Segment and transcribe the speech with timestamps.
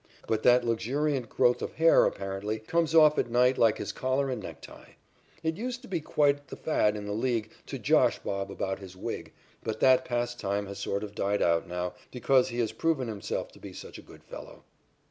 [0.27, 4.41] But that luxuriant growth of hair, apparent, comes off at night like his collar and
[4.41, 4.93] necktie.
[5.43, 8.97] It used to be quite the fad in the League to "josh" "Bob" about his
[8.97, 9.31] wig,
[9.63, 13.59] but that pastime has sort of died out now because he has proven himself to
[13.59, 14.63] be such a good fellow.